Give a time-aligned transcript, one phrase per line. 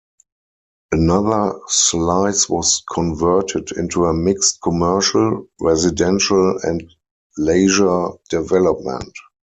[0.91, 6.91] Another slice was converted into a mixed commercial, residential and
[7.37, 9.13] leisure development.